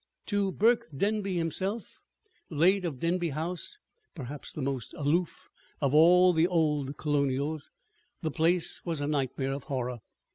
To 0.25 0.51
Burke 0.51 0.87
Denby 0.97 1.35
himself, 1.37 2.01
late 2.49 2.85
of 2.85 2.97
Denby 2.97 3.29
House 3.29 3.77
(perhaps 4.15 4.51
the 4.51 4.63
most 4.63 4.95
aloof 4.95 5.51
of 5.79 5.93
all 5.93 6.33
the 6.33 6.47
"old 6.47 6.97
colonials"), 6.97 7.69
the 8.23 8.31
place 8.31 8.81
was 8.83 8.99
a 8.99 9.05
nightmare 9.05 9.53
of 9.53 9.65
horror. 9.65 9.99